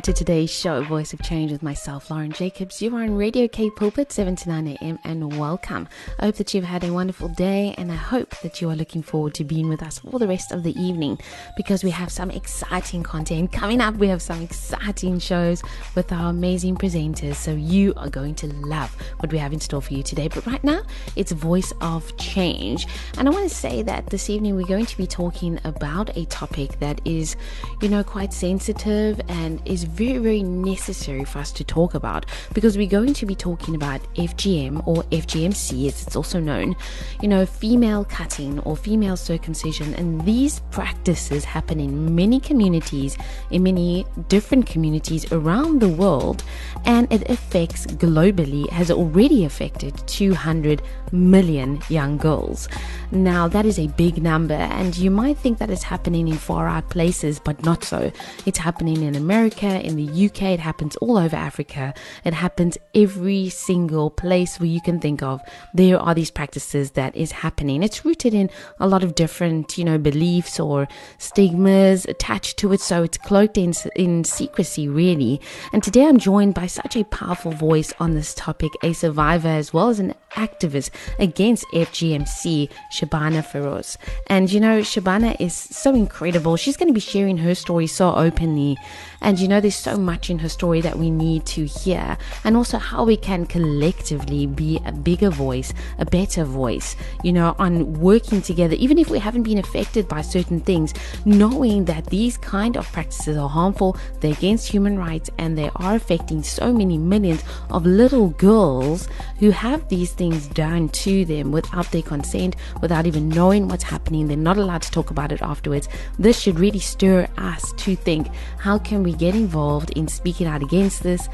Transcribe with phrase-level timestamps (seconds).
[0.00, 2.80] welcome to today's show, Voice of Change, with myself, Lauren Jacobs.
[2.80, 5.88] You are on Radio K Pulpit, 7 to 9 a.m., and welcome.
[6.18, 9.02] I hope that you've had a wonderful day, and I hope that you are looking
[9.02, 11.18] forward to being with us for the rest of the evening
[11.56, 13.96] because we have some exciting content coming up.
[13.96, 15.62] We have some exciting shows
[15.94, 19.82] with our amazing presenters, so you are going to love what we have in store
[19.82, 20.28] for you today.
[20.28, 20.82] But right now,
[21.16, 22.86] it's Voice of Change,
[23.18, 26.24] and I want to say that this evening we're going to be talking about a
[26.26, 27.36] topic that is,
[27.82, 32.26] you know, quite sensitive and is is very, very necessary for us to talk about
[32.54, 36.76] because we're going to be talking about FGM or FGMC, as it's also known,
[37.22, 39.94] you know, female cutting or female circumcision.
[39.94, 43.16] And these practices happen in many communities,
[43.50, 46.42] in many different communities around the world,
[46.84, 50.82] and it affects globally, has already affected 200
[51.12, 52.68] million young girls.
[53.12, 56.68] Now, that is a big number, and you might think that it's happening in far
[56.68, 58.12] out places, but not so.
[58.46, 61.92] It's happening in America, in the UK, it happens all over Africa.
[62.24, 65.40] It happens every single place where you can think of.
[65.74, 67.82] There are these practices that is happening.
[67.82, 70.86] It's rooted in a lot of different, you know, beliefs or
[71.18, 75.40] stigmas attached to it, so it's cloaked in, in secrecy, really.
[75.72, 79.72] And today I'm joined by such a powerful voice on this topic, a survivor as
[79.72, 83.96] well as an activist against FGMC, Shabana Feroze.
[84.26, 86.56] And you know, Shabana is so incredible.
[86.56, 88.76] She's going to be sharing her story so openly.
[89.20, 92.56] And you know, there's so much in her story that we need to hear, and
[92.56, 98.00] also how we can collectively be a bigger voice, a better voice, you know, on
[98.00, 102.76] working together, even if we haven't been affected by certain things, knowing that these kind
[102.76, 107.42] of practices are harmful, they're against human rights, and they are affecting so many millions
[107.70, 113.28] of little girls who have these things done to them without their consent, without even
[113.28, 114.28] knowing what's happening.
[114.28, 115.88] They're not allowed to talk about it afterwards.
[116.18, 118.28] This should really stir us to think
[118.58, 121.28] how can we get involved in speaking out against this?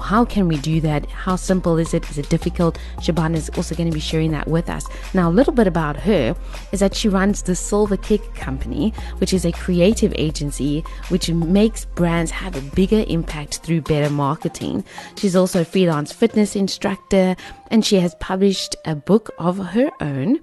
[0.00, 1.04] How can we do that?
[1.10, 2.08] How simple is it?
[2.10, 2.78] Is it difficult?
[2.98, 4.86] Shabana is also going to be sharing that with us.
[5.12, 6.34] Now, a little bit about her
[6.72, 11.84] is that she runs the Silver Kick Company, which is a creative agency which makes
[11.84, 14.84] brands have a bigger impact through better marketing.
[15.16, 17.36] She's also a freelance fitness instructor
[17.70, 20.40] and she has published a book of her own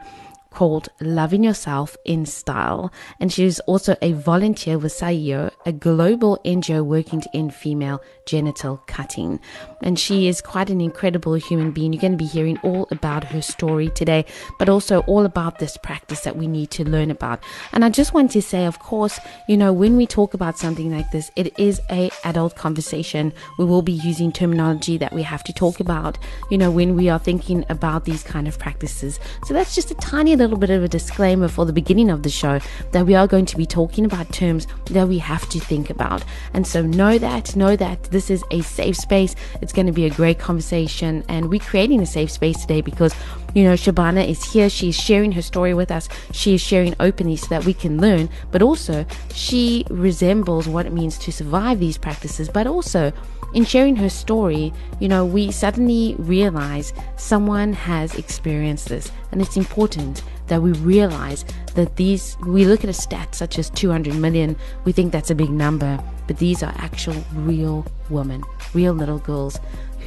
[0.51, 2.91] called Loving Yourself in Style.
[3.19, 8.77] And she's also a volunteer with Sahiyo, a global NGO working to end female genital
[8.87, 9.39] cutting.
[9.81, 11.93] And she is quite an incredible human being.
[11.93, 14.25] You're going to be hearing all about her story today,
[14.57, 17.43] but also all about this practice that we need to learn about.
[17.73, 20.91] And I just want to say, of course, you know, when we talk about something
[20.91, 23.33] like this, it is a adult conversation.
[23.57, 26.17] We will be using terminology that we have to talk about,
[26.51, 29.19] you know, when we are thinking about these kind of practices.
[29.45, 32.29] So that's just a tiny little bit of a disclaimer for the beginning of the
[32.29, 32.59] show
[32.91, 36.23] that we are going to be talking about terms that we have to think about.
[36.53, 39.35] And so know that, know that this is a safe space.
[39.61, 41.23] It's going to be a great conversation.
[41.27, 43.13] And we're creating a safe space today because,
[43.53, 44.69] you know, Shabana is here.
[44.69, 46.07] She's sharing her story with us.
[46.31, 48.29] She is sharing openly so that we can learn.
[48.51, 53.11] But also, she resembles what it means to survive these practices, but also,
[53.53, 59.57] in sharing her story, you know, we suddenly realize someone has experienced this, and it's
[59.57, 61.45] important that we realize
[61.75, 65.35] that these, we look at a stat such as 200 million, we think that's a
[65.35, 68.43] big number, but these are actual real women,
[68.73, 69.59] real little girls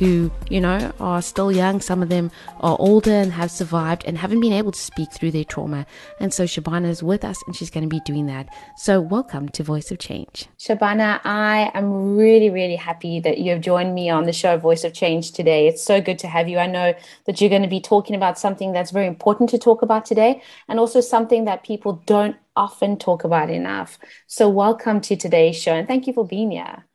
[0.03, 1.81] who, you know, are still young.
[1.81, 5.31] Some of them are older and have survived and haven't been able to speak through
[5.31, 5.87] their trauma.
[6.19, 8.49] And so Shabana is with us and she's going to be doing that.
[8.77, 10.49] So welcome to Voice of Change.
[10.59, 14.83] Shabana, I am really, really happy that you have joined me on the show Voice
[14.83, 15.69] of Change today.
[15.69, 16.59] It's so good to have you.
[16.59, 16.95] I know
[17.27, 20.43] that you're going to be talking about something that's very important to talk about today
[20.69, 24.01] and also something that people don't often talk about enough.
[24.27, 26.87] So welcome to today's show and thank you for being here.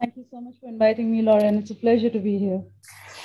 [0.00, 1.58] Thank you so much for inviting me, Lauren.
[1.58, 2.62] It's a pleasure to be here.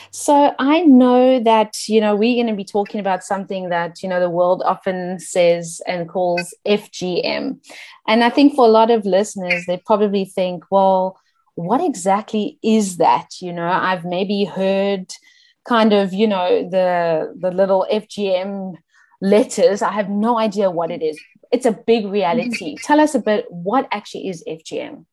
[0.10, 4.10] So I know that you know we're going to be talking about something that you
[4.10, 7.60] know the world often says and calls FGM,
[8.08, 11.20] and I think for a lot of listeners, they probably think, well,
[11.56, 13.30] what exactly is that?
[13.40, 15.14] You know, I've maybe heard
[15.66, 18.76] kind of you know the the little FGM
[19.22, 19.84] letters.
[19.84, 21.20] I have no idea what it is.
[21.52, 22.78] It's a big reality.
[22.84, 25.06] Tell us a bit what actually is FGM.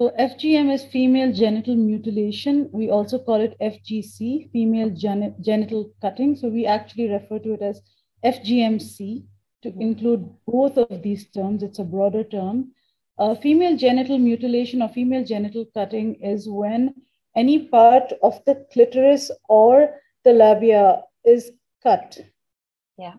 [0.00, 2.70] So FGM is female genital mutilation.
[2.72, 6.36] We also call it FGC, female gen- genital cutting.
[6.36, 7.82] So we actually refer to it as
[8.24, 9.22] FGMC
[9.60, 11.62] to include both of these terms.
[11.62, 12.72] It's a broader term.
[13.18, 16.94] Uh, female genital mutilation or female genital cutting is when
[17.36, 22.18] any part of the clitoris or the labia is cut.
[22.96, 23.16] Yeah.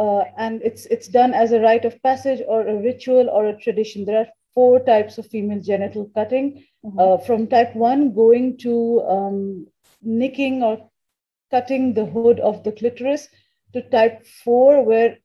[0.00, 3.56] Uh, and it's it's done as a rite of passage or a ritual or a
[3.56, 4.04] tradition.
[4.04, 6.64] There are four types of female genital cutting.
[6.84, 6.98] Mm-hmm.
[6.98, 9.66] Uh, from type one, going to um,
[10.02, 10.90] nicking or
[11.50, 13.28] cutting the hood of the clitoris,
[13.72, 15.18] to type four, where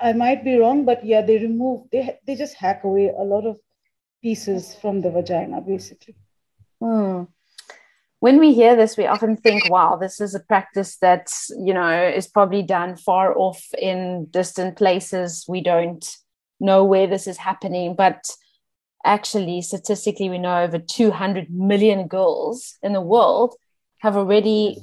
[0.00, 3.46] I might be wrong, but yeah, they remove they they just hack away a lot
[3.46, 3.58] of
[4.22, 6.16] pieces from the vagina, basically.
[6.80, 7.24] Hmm.
[8.20, 12.08] When we hear this, we often think, "Wow, this is a practice that you know
[12.08, 15.44] is probably done far off in distant places.
[15.48, 16.04] We don't
[16.60, 18.24] know where this is happening." But
[19.04, 23.54] actually, statistically, we know over 200 million girls in the world
[23.98, 24.78] have already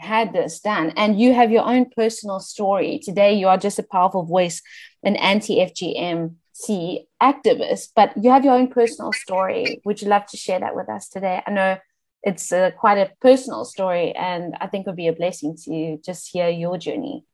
[0.00, 0.92] had this done.
[0.96, 3.00] And you have your own personal story.
[3.02, 4.60] Today you are just a powerful voice
[5.02, 9.80] an anti-fgmc activist but you have your own personal story.
[9.84, 11.42] Would you love to share that with us today?
[11.46, 11.76] I know
[12.24, 15.98] it's a, quite a personal story and i think it would be a blessing to
[16.04, 17.24] just hear your journey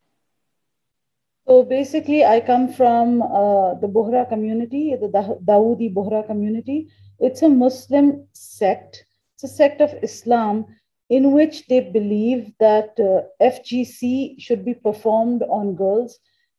[1.50, 5.08] so basically i come from uh, the bohra community the
[5.52, 6.78] dawoodi bohra community
[7.28, 9.04] it's a muslim sect
[9.34, 10.64] it's a sect of islam
[11.10, 16.18] in which they believe that uh, FGC should be performed on girls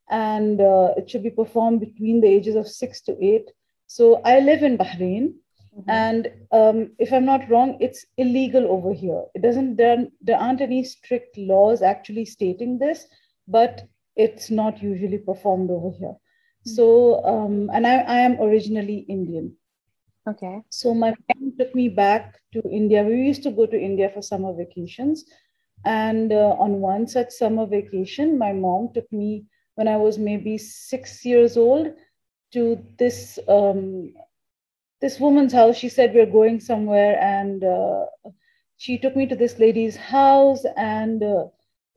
[0.10, 3.50] and uh, it should be performed between the ages of six to eight.
[3.88, 5.36] So I live in Bahrain.
[5.74, 5.90] Mm-hmm.
[5.90, 9.24] And um, if I'm not wrong, it's illegal over here.
[9.36, 13.08] It doesn't there, there aren't any strict laws actually stating this,
[13.48, 16.16] but it's not usually performed over here.
[16.16, 16.70] Mm-hmm.
[16.76, 19.56] So, um, and I, I am originally Indian.
[20.28, 20.62] Okay.
[20.70, 23.04] So my mom took me back to India.
[23.04, 25.26] We used to go to India for summer vacations.
[25.84, 30.58] And uh, on one such summer vacation, my mom took me when I was maybe
[30.58, 31.94] six years old
[32.54, 34.14] to this um,
[35.00, 35.76] this woman's house.
[35.78, 38.06] She said we're going somewhere, and uh,
[38.78, 41.46] she took me to this lady's house, and uh,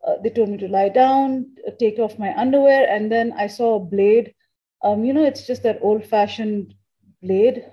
[0.07, 1.47] uh they told me to lie down,
[1.79, 4.35] take off my underwear, and then I saw a blade.
[4.83, 6.75] Um, you know, it's just that old-fashioned
[7.23, 7.65] blade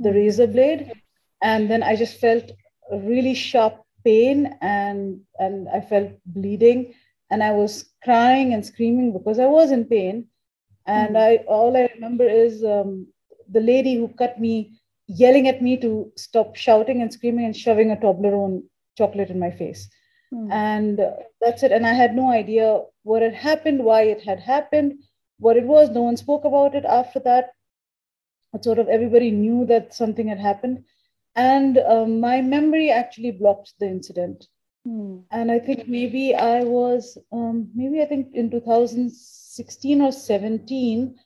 [0.00, 0.92] the razor blade.
[1.42, 2.50] And then i just felt
[2.90, 6.94] a really sharp pain and and i felt bleeding.
[7.30, 10.26] And i was crying and screaming because i was in pain.
[10.86, 11.20] And mm.
[11.20, 13.06] i all i remember is um,
[13.48, 17.90] the lady who cut me yelling at me to stop shouting and screaming and shoving
[17.90, 18.62] a Toblerone
[18.96, 19.88] chocolate in my face
[20.32, 20.50] mm.
[20.52, 21.00] and
[21.40, 24.94] that's it and i had no idea what had happened why it had happened
[25.38, 27.50] what it was no one spoke about it after that
[28.60, 30.84] sort of everybody knew that something had happened.
[31.36, 34.46] And um, my memory actually blocked the incident.
[34.84, 35.20] Hmm.
[35.30, 41.16] And I think maybe I was, um, maybe I think in 2016 or 17,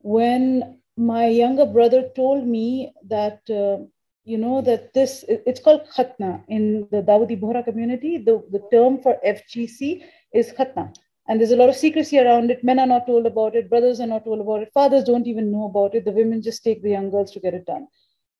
[0.00, 3.86] when my younger brother told me that, uh,
[4.26, 6.42] you know, that this, it's called khatna.
[6.48, 8.18] In the Dawoodi Bohra community.
[8.18, 10.02] The, the term for FGC
[10.34, 10.94] is khatna.
[11.28, 12.62] And there's a lot of secrecy around it.
[12.62, 13.70] Men are not told about it.
[13.70, 14.72] Brothers are not told about it.
[14.74, 16.04] Fathers don't even know about it.
[16.04, 17.86] The women just take the young girls to get it done.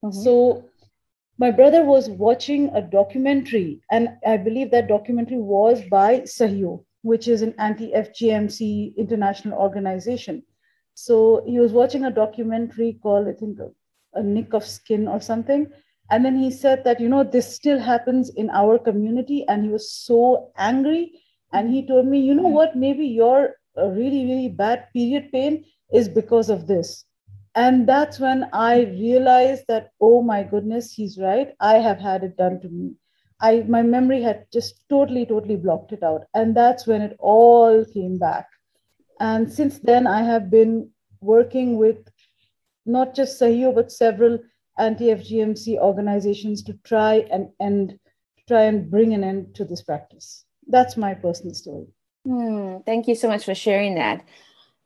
[0.05, 0.23] Mm-hmm.
[0.25, 0.65] so
[1.39, 3.81] my brother was watching a documentary.
[3.91, 10.43] And i believe that documentary was by Sahiyo which is an anti-fgmc international organization.
[10.95, 13.59] So he was watching a documentary called i think
[14.17, 15.67] a, nick of skin or something
[16.11, 19.71] and then he said that you know this still happens in our community and he
[19.71, 21.13] was so angry
[21.53, 25.65] and he told me, you know what, maybe your uh, really, really bad period pain
[25.93, 27.05] is because of this.
[27.55, 31.55] And that's when I realized that, oh my goodness, he's right.
[31.61, 32.95] I have had it done to me.
[33.41, 36.25] I my memory had just totally, totally blocked it out.
[36.35, 38.47] And that's when it all came back.
[39.21, 40.91] And since then, I have been
[41.23, 41.97] working with
[42.87, 44.39] not just Sahiyo, but several
[44.79, 47.99] anti-FGMC organizations to try and end,
[48.49, 51.87] try and bring an end to this practice that's my personal story.
[52.25, 54.25] Hmm, thank you so much for sharing that.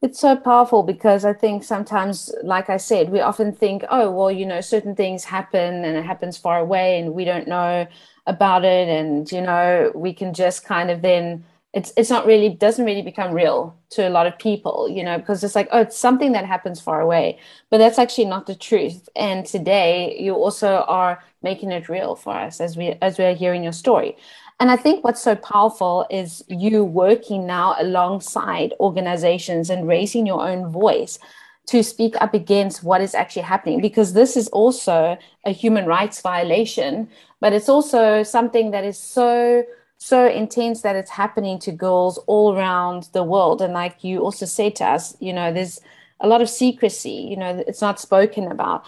[0.02, 4.30] It's so powerful because I think sometimes, like I said, we often think, oh, well,
[4.30, 7.87] you know, certain things happen and it happens far away and we don't know
[8.26, 8.88] about it.
[8.88, 13.02] And, you know, we can just kind of then, it's, it's not really, doesn't really
[13.02, 16.32] become real to a lot of people, you know, because it's like, oh, it's something
[16.32, 17.38] that happens far away.
[17.70, 19.08] But that's actually not the truth.
[19.14, 23.62] And today you also are making it real for us as we, as we're hearing
[23.62, 24.16] your story.
[24.58, 30.46] And I think what's so powerful is you working now alongside organizations and raising your
[30.46, 31.18] own voice
[31.66, 36.20] to speak up against what is actually happening because this is also a human rights
[36.20, 37.08] violation
[37.38, 39.62] but it's also something that is so
[40.00, 43.61] so intense that it's happening to girls all around the world.
[43.61, 45.78] And like you also said to us you know there's
[46.21, 48.85] a lot of secrecy you know it's not spoken about.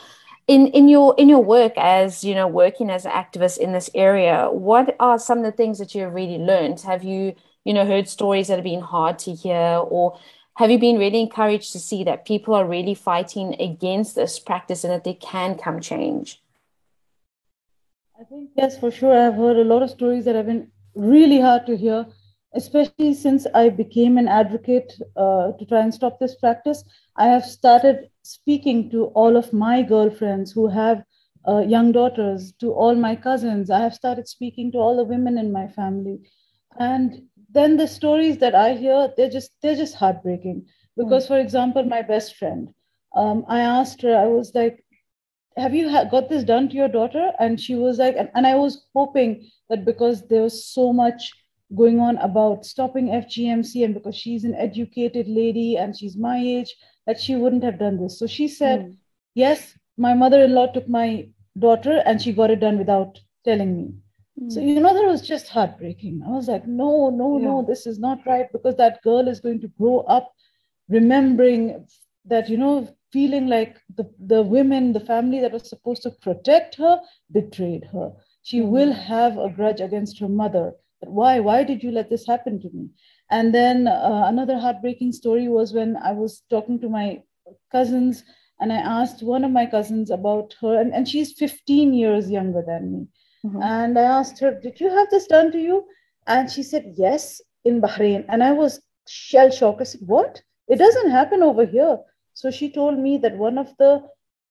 [0.48, 3.90] In in your in your work as you know working as an activist in this
[3.94, 6.80] area what are some of the things that you've really learned?
[6.80, 10.18] Have you you know heard stories that have been hard to hear or
[10.56, 14.82] have you been really encouraged to see that people are really fighting against this practice
[14.82, 16.42] and that there can come change?
[18.18, 19.14] I think yes for sure.
[19.14, 22.06] I've heard a lot of stories that have been really hard to hear
[22.54, 26.84] especially since i became an advocate uh, to try and stop this practice
[27.16, 31.02] i have started speaking to all of my girlfriends who have
[31.48, 35.38] uh, young daughters to all my cousins i have started speaking to all the women
[35.38, 36.18] in my family
[36.78, 37.22] and
[37.52, 40.66] then the stories that I hear, they're just they're just heartbreaking.
[40.96, 41.28] Because, mm.
[41.28, 42.72] for example, my best friend,
[43.14, 44.81] um, I asked her, I was like,
[45.56, 48.54] "Have you got this done to your daughter?" And she was like, and, and I
[48.54, 51.32] was hoping that because there was so much
[51.74, 56.74] going on about stopping FGMC, and because she's an educated lady and she's my age,
[57.06, 58.18] that she wouldn't have done this.
[58.18, 58.96] So she said, mm.
[59.34, 61.28] "Yes, my mother-in-law took my
[61.58, 63.94] daughter, and she got it done without telling me."
[64.48, 64.68] So, hmm.
[64.68, 66.22] you know, that was just heartbreaking.
[66.26, 67.46] I was like, no, no, yeah.
[67.46, 70.32] no, this is not right because that girl is going to grow up
[70.88, 71.86] remembering
[72.24, 76.76] that, you know, feeling like the, the women, the family that was supposed to protect
[76.76, 77.00] her
[77.30, 78.12] betrayed her.
[78.42, 78.70] She mm-hmm.
[78.70, 80.72] will have a grudge against her mother.
[81.00, 81.40] But why?
[81.40, 82.88] Why did you let this happen to me?
[83.30, 87.22] And then uh, another heartbreaking story was when I was talking to my
[87.70, 88.24] cousins
[88.60, 92.62] and I asked one of my cousins about her, and, and she's 15 years younger
[92.64, 93.06] than me.
[93.44, 93.60] Mm-hmm.
[93.60, 95.84] And I asked her, Did you have this done to you?
[96.28, 98.24] And she said, Yes, in Bahrain.
[98.28, 99.80] And I was shell shocked.
[99.80, 100.42] I said, What?
[100.68, 101.98] It doesn't happen over here.
[102.34, 104.02] So she told me that one of the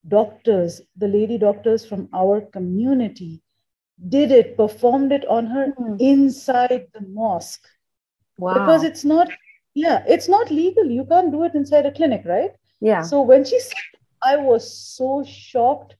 [0.07, 3.41] doctors, the lady doctors from our community,
[4.09, 5.95] did it, performed it on her mm-hmm.
[5.99, 7.67] inside the mosque.
[8.37, 8.53] Wow.
[8.53, 9.29] Because it's not,
[9.73, 10.85] yeah, it's not legal.
[10.85, 12.51] You can't do it inside a clinic, right?
[12.79, 13.03] Yeah.
[13.03, 13.75] So when she said,
[14.23, 15.95] I was so shocked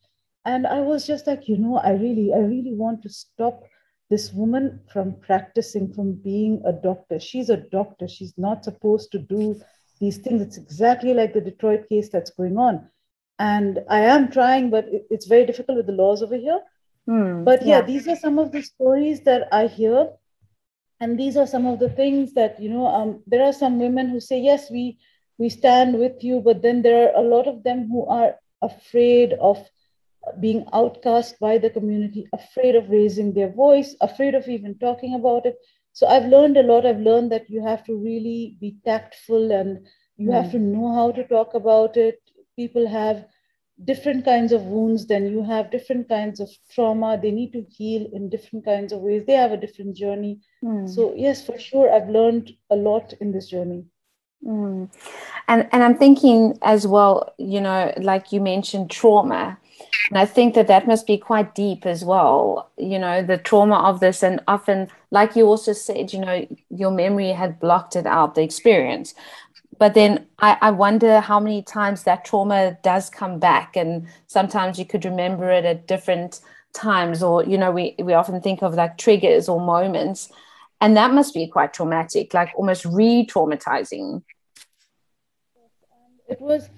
[0.45, 3.63] and i was just like you know i really i really want to stop
[4.09, 9.19] this woman from practicing from being a doctor she's a doctor she's not supposed to
[9.19, 9.59] do
[10.01, 10.41] these things.
[10.41, 12.89] It's exactly like the detroit case that's going on.
[13.39, 16.59] And i am trying but it's very difficult with the laws over here.
[17.09, 17.85] Mm, but yeah, yeah.
[17.85, 20.09] these are some of the stories that i hear.
[20.99, 24.09] And these are some of the things that you know um, there are some women
[24.09, 24.99] who say yes we
[25.39, 29.33] we stand with you but then there are a lot of them who are afraid
[29.33, 29.57] of
[30.39, 35.45] being outcast by the community, afraid of raising their voice, afraid of even talking about
[35.45, 35.57] it.
[35.93, 36.85] So I've learned a lot.
[36.85, 39.85] I've learned that you have to really be tactful and
[40.17, 40.33] you mm.
[40.33, 42.19] have to know how to talk about it.
[42.55, 43.25] People have
[43.85, 47.19] different kinds of wounds, then you have different kinds of trauma.
[47.21, 49.23] They need to heal in different kinds of ways.
[49.25, 50.39] They have a different journey.
[50.63, 50.87] Mm.
[50.87, 53.85] So, yes, for sure, I've learned a lot in this journey.
[54.45, 54.89] Mm.
[55.47, 59.57] And and I'm thinking as well, you know, like you mentioned trauma.
[60.09, 63.75] And I think that that must be quite deep as well, you know, the trauma
[63.75, 64.23] of this.
[64.23, 68.41] And often, like you also said, you know, your memory had blocked it out, the
[68.41, 69.13] experience.
[69.77, 73.75] But then I, I wonder how many times that trauma does come back.
[73.75, 76.41] And sometimes you could remember it at different
[76.73, 80.29] times, or, you know, we, we often think of like triggers or moments.
[80.81, 84.23] And that must be quite traumatic, like almost re traumatizing.
[86.27, 86.69] It was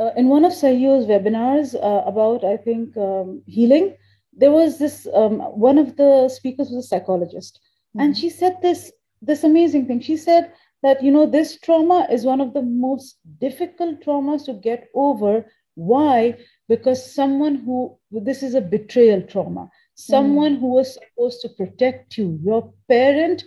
[0.00, 3.96] uh, in one of Sahiyo's webinars uh, about, I think, um, healing,
[4.32, 8.00] there was this um, one of the speakers was a psychologist, mm-hmm.
[8.00, 8.90] and she said this
[9.20, 10.00] this amazing thing.
[10.00, 10.52] She said
[10.82, 15.44] that you know this trauma is one of the most difficult traumas to get over.
[15.74, 16.38] Why?
[16.68, 19.68] Because someone who this is a betrayal trauma.
[19.94, 20.60] Someone mm-hmm.
[20.60, 23.44] who was supposed to protect you, your parent,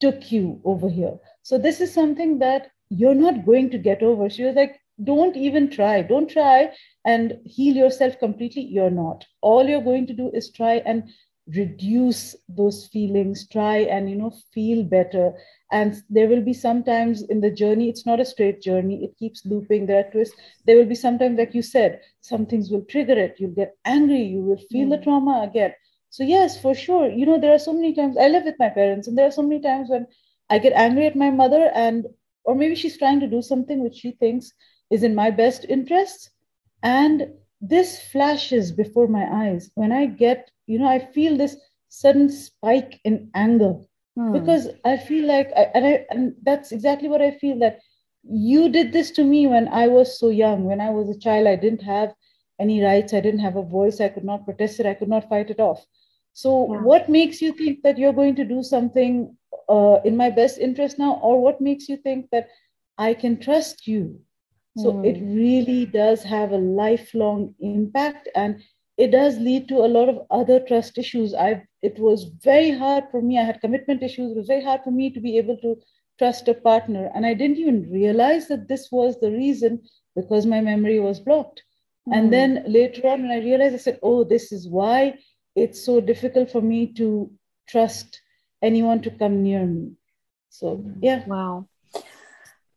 [0.00, 1.18] took you over here.
[1.42, 4.30] So this is something that you're not going to get over.
[4.30, 6.02] She was like, don't even try.
[6.02, 6.70] Don't try
[7.04, 8.62] and heal yourself completely.
[8.62, 9.24] You're not.
[9.40, 11.10] All you're going to do is try and
[11.46, 13.48] reduce those feelings.
[13.48, 15.32] Try and you know feel better.
[15.72, 19.04] And there will be sometimes in the journey it's not a straight journey.
[19.04, 19.86] It keeps looping.
[19.86, 20.36] There are twists.
[20.66, 23.36] There will be sometimes like you said some things will trigger it.
[23.38, 24.22] You'll get angry.
[24.22, 24.90] You will feel mm.
[24.90, 25.74] the trauma again.
[26.10, 27.08] So yes for sure.
[27.08, 29.36] You know there are so many times i live with my parents and there are
[29.38, 30.06] so many times when
[30.50, 32.06] i get angry at my mother and
[32.44, 34.52] or maybe she's trying to do something which she thinks
[34.90, 36.30] is in my best interest.
[36.82, 37.28] And
[37.60, 41.56] this flashes before my eyes when I get, you know, I feel this
[41.88, 43.74] sudden spike in anger
[44.16, 44.32] hmm.
[44.32, 47.80] because I feel like, I, and, I, and that's exactly what I feel that
[48.22, 50.64] you did this to me when I was so young.
[50.64, 52.14] When I was a child, I didn't have
[52.58, 53.14] any rights.
[53.14, 54.00] I didn't have a voice.
[54.00, 54.86] I could not protest it.
[54.86, 55.84] I could not fight it off.
[56.32, 56.82] So, yeah.
[56.82, 59.36] what makes you think that you're going to do something
[59.68, 61.18] uh, in my best interest now?
[61.22, 62.48] Or what makes you think that
[62.98, 64.20] I can trust you?
[64.82, 65.06] So, mm.
[65.06, 68.62] it really does have a lifelong impact and
[68.96, 71.34] it does lead to a lot of other trust issues.
[71.34, 73.38] I it was very hard for me.
[73.38, 74.32] I had commitment issues.
[74.32, 75.76] It was very hard for me to be able to
[76.18, 77.10] trust a partner.
[77.14, 79.80] And I didn't even realize that this was the reason
[80.14, 81.62] because my memory was blocked.
[82.06, 82.16] Mm.
[82.16, 82.30] And hmm.
[82.30, 85.18] then later on, when I realized, I said, oh, this is why
[85.56, 87.30] it's so difficult for me to
[87.68, 88.20] trust
[88.60, 89.92] anyone to come near me.
[90.50, 91.24] So, yeah.
[91.26, 91.68] Wow.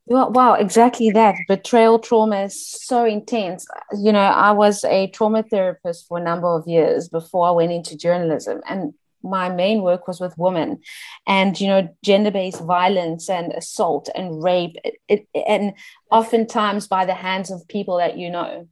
[0.05, 1.35] Well, wow, exactly that.
[1.47, 3.65] Betrayal trauma is so intense.
[3.97, 7.71] You know, I was a trauma therapist for a number of years before I went
[7.71, 8.61] into journalism.
[8.67, 8.93] And
[9.23, 10.79] my main work was with women
[11.25, 15.73] and you know gender-based violence and assault and rape it, it, and
[16.11, 18.67] oftentimes by the hands of people that you know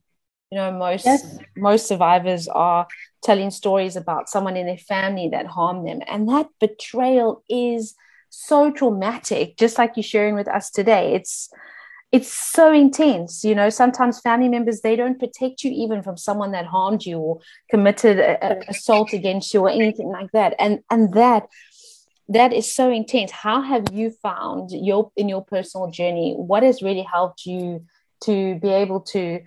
[0.51, 1.37] you know most yes.
[1.55, 2.85] most survivors are
[3.23, 7.95] telling stories about someone in their family that harmed them and that betrayal is
[8.31, 11.13] so traumatic just like you're sharing with us today.
[11.13, 11.49] It's
[12.11, 13.69] it's so intense you know.
[13.69, 18.19] Sometimes family members they don't protect you even from someone that harmed you or committed
[18.19, 20.55] a, a assault against you or anything like that.
[20.57, 21.47] And and that
[22.29, 23.31] that is so intense.
[23.31, 27.85] How have you found your in your personal journey what has really helped you
[28.23, 29.41] to be able to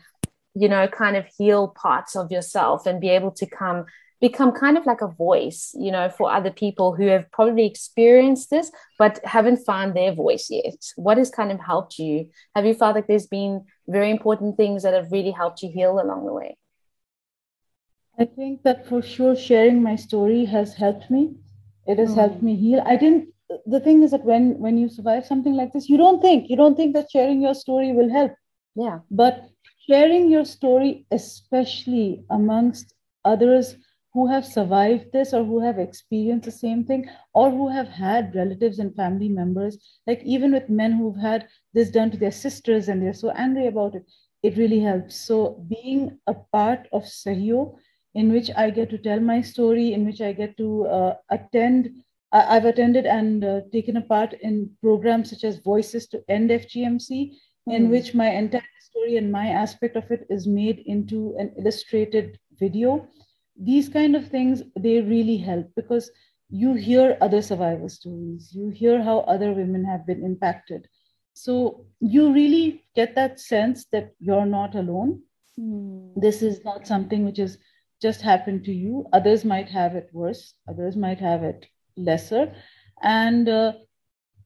[0.55, 3.87] you know kind of heal parts of yourself and be able to come
[4.25, 8.49] become kind of like a voice you know for other people who have probably experienced
[8.49, 10.81] this but haven't found their voice yet.
[10.97, 12.31] What has kind of helped you?
[12.57, 16.01] Have you felt like there's been very important things that have really helped you heal
[16.01, 16.57] along the way?
[18.19, 21.23] I think that for sure sharing my story has helped me.
[21.87, 22.21] It has mm.
[22.21, 22.83] helped me heal.
[22.87, 23.29] I didn't
[23.67, 26.57] the thing is that when when you survive something like this you don't think you
[26.63, 28.33] don't think that sharing your story will help.
[28.75, 28.99] Yeah.
[29.23, 29.37] But
[29.87, 32.95] sharing your story, especially amongst
[33.33, 33.77] others
[34.15, 38.35] who have survived this or who have experienced the same thing or who have had
[38.35, 42.89] relatives and family members, like even with men who've had this done to their sisters
[42.89, 44.05] and they're so angry about it,
[44.45, 45.17] it really helps.
[45.17, 47.77] So being a part of Sahiyo,
[48.15, 51.91] in which I get to tell my story, in which I get to uh, attend
[52.35, 57.09] I've attended and uh, taken a part in programs such as Voices to End FGMC,
[57.09, 57.37] mm.
[57.69, 57.91] in hmm.
[57.93, 63.07] which my entire story and my aspect of it is made into an illustrated video
[63.57, 66.11] these kind of things they really help because
[66.51, 68.51] you hear other survivor stories.
[68.55, 70.89] You hear how other women have been impacted.
[71.33, 75.23] So you really get that sense that you're not alone.
[75.59, 76.21] Mm.
[76.21, 77.59] this is not something which is
[78.03, 79.07] just happened to you.
[79.13, 80.55] Others might have it worse.
[80.69, 82.53] Others might have it lesser.
[83.03, 83.75] And uh,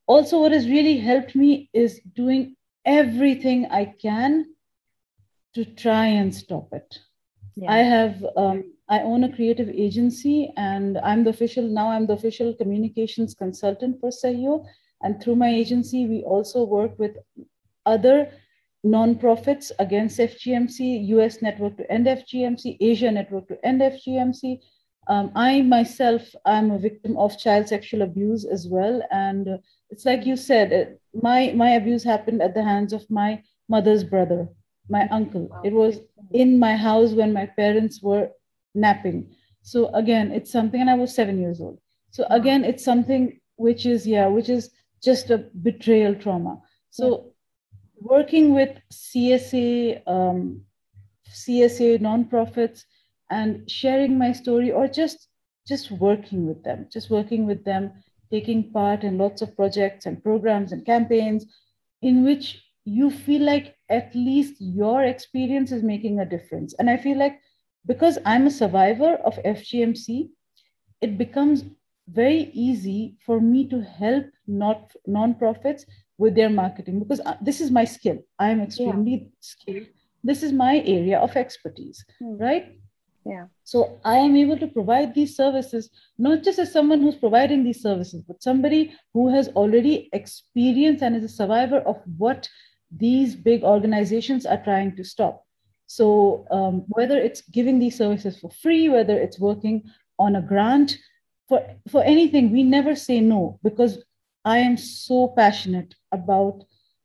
[0.06, 4.54] also what has really helped me is doing everything I can
[5.54, 6.98] to try and stop it.
[7.60, 7.72] Yeah.
[7.72, 12.12] I have um, I own a creative agency and I'm the official now I'm the
[12.12, 14.64] official communications consultant for Sahiyo.
[15.02, 17.16] And through my agency, we also work with
[17.84, 18.30] other
[18.86, 24.60] nonprofits against FGMC, US Network to End FGMC, Asia Network to End FGMC.
[25.08, 29.02] Um, I myself, I'm a victim of child sexual abuse as well.
[29.10, 29.58] And
[29.90, 34.48] it's like you said, my my abuse happened at the hands of my mother's brother
[34.88, 35.60] my uncle.
[35.64, 36.00] It was
[36.32, 38.30] in my house when my parents were
[38.74, 39.34] napping.
[39.62, 41.78] So again it's something and i was 7 years old.
[42.10, 44.70] So again it's something which is yeah which is
[45.02, 46.60] just a betrayal trauma.
[46.90, 47.32] So
[48.00, 50.62] working with csa um,
[51.30, 52.84] csa nonprofits
[53.30, 55.28] and sharing my story or just
[55.66, 57.92] just working with them just working with them
[58.30, 61.44] taking part in lots of projects and programs and campaigns
[62.02, 66.74] in which you feel like at least your experience is making a difference.
[66.78, 67.40] And I feel like
[67.86, 70.28] because I'm a survivor of FGMC,
[71.00, 71.64] it becomes
[72.08, 75.84] very easy for me to help not nonprofits
[76.16, 78.18] with their marketing because uh, this is my skill.
[78.38, 79.28] I am extremely yeah.
[79.40, 79.86] skilled.
[80.24, 82.40] This is my area of expertise, mm.
[82.40, 82.78] right?
[83.24, 83.46] Yeah.
[83.64, 87.82] So I am able to provide these services not just as someone who's providing these
[87.82, 92.48] services, but somebody who has already experienced and is a survivor of what
[92.90, 95.44] these big organizations are trying to stop.
[95.86, 99.84] So um, whether it's giving these services for free, whether it's working
[100.18, 100.98] on a grant,
[101.48, 104.04] for, for anything, we never say no because
[104.44, 106.64] I am so passionate about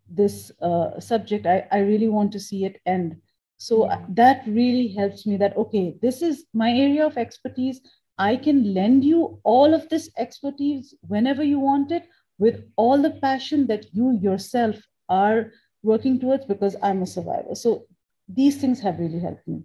[0.10, 1.46] this uh, subject.
[1.46, 3.18] I, I really want to see it end.
[3.58, 4.02] So yeah.
[4.10, 7.80] that really helps me that, okay, this is my area of expertise.
[8.18, 13.12] I can lend you all of this expertise whenever you want it with all the
[13.22, 14.76] passion that you yourself
[15.08, 15.52] are
[15.84, 17.56] working towards because I'm a survivor.
[17.56, 17.86] So
[18.28, 19.64] these things have really helped me.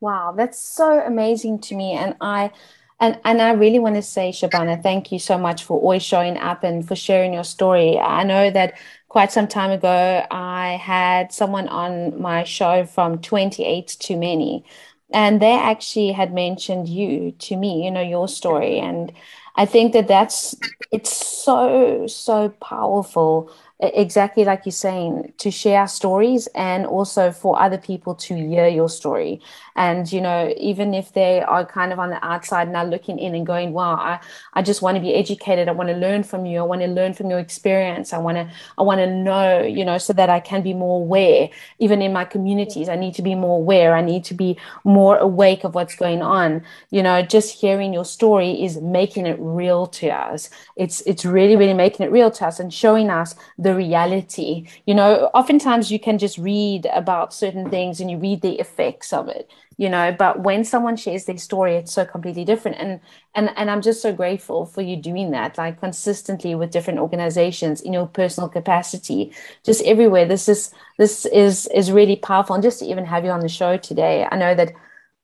[0.00, 1.92] Wow, that's so amazing to me.
[1.92, 2.52] And I
[3.00, 6.36] and and I really want to say, Shabana, thank you so much for always showing
[6.36, 7.98] up and for sharing your story.
[7.98, 8.74] I know that
[9.08, 14.64] quite some time ago I had someone on my show from 28 Too Many,
[15.12, 18.78] and they actually had mentioned you to me, you know, your story.
[18.78, 19.12] And
[19.56, 20.54] I think that that's
[20.92, 27.76] it's so so powerful exactly like you're saying to share stories and also for other
[27.76, 29.42] people to hear your story.
[29.74, 33.34] And you know even if they are kind of on the outside now looking in
[33.34, 34.18] and going wow i,
[34.54, 35.68] I just want to be educated.
[35.68, 36.60] I want to learn from you.
[36.60, 38.14] I want to learn from your experience.
[38.14, 41.02] I want to i want to know you know so that i can be more
[41.02, 41.50] aware.
[41.78, 43.94] Even in my communities i need to be more aware.
[43.94, 46.62] I need to be more awake of what's going on.
[46.90, 50.48] You know just hearing your story is making it real to us.
[50.76, 53.34] It's it's really really making it real to us and showing us
[53.66, 54.68] the reality.
[54.86, 59.12] You know, oftentimes you can just read about certain things and you read the effects
[59.12, 62.76] of it, you know, but when someone shares their story, it's so completely different.
[62.78, 63.00] And
[63.34, 67.80] and and I'm just so grateful for you doing that, like consistently with different organizations
[67.80, 69.32] in your personal capacity,
[69.64, 70.26] just everywhere.
[70.26, 72.54] This is this is is really powerful.
[72.54, 74.70] And just to even have you on the show today, I know that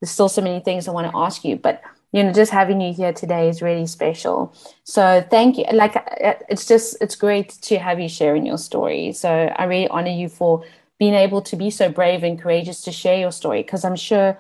[0.01, 1.81] there's still so many things I want to ask you, but
[2.13, 4.55] you know just having you here today is really special.
[4.85, 9.13] So thank you like uh, it's just it's great to have you sharing your story.
[9.13, 10.65] So i really honor you for
[10.99, 14.39] being able to be so brave and courageous to share your story because i'm sure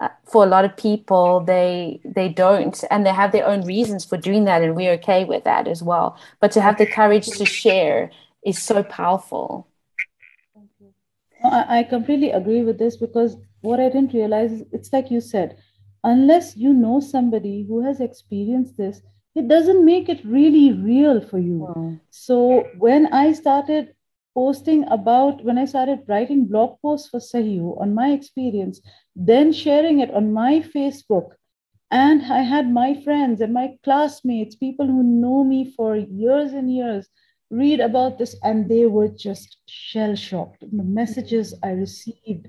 [0.00, 4.04] uh, for a lot of people they they don't and they have their own reasons
[4.04, 6.18] for doing that and we're okay with that as well.
[6.40, 8.10] But to have the courage to share
[8.44, 9.68] is so powerful.
[10.52, 10.68] Thank
[11.44, 15.20] I, I completely agree with this because what i didn't realize is it's like you
[15.20, 15.56] said
[16.04, 19.00] unless you know somebody who has experienced this,
[19.34, 21.66] it doesn't make it really real for you.
[21.66, 21.96] Wow.
[22.10, 23.94] So when I started
[24.34, 28.80] posting about, when I started writing blog posts for Sahiyo on my experience,
[29.16, 31.30] then sharing it on my Facebook,
[31.90, 36.72] and I had my friends and my classmates, people who know me for years and
[36.72, 37.08] years,
[37.50, 40.60] read about this, and they were just shell shocked.
[40.60, 42.48] The messages I received,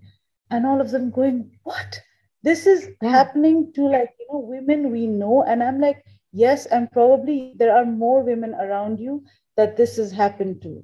[0.49, 2.01] and all of them going, What?
[2.45, 3.09] This is yeah.
[3.09, 7.75] happening to like you know women we know and i'm like yes and probably there
[7.75, 9.23] are more women around you
[9.57, 10.83] that this has happened to